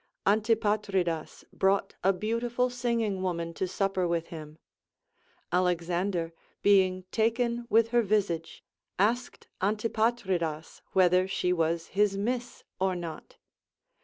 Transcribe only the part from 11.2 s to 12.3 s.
she was his